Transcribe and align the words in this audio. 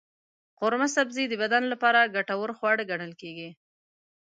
قورمه 0.59 0.87
سبزي 0.97 1.23
د 1.29 1.33
بدن 1.43 1.63
لپاره 1.73 2.11
ګټور 2.15 2.49
خواړه 2.57 2.83
ګڼل 2.91 3.11
کېږي. 3.21 3.49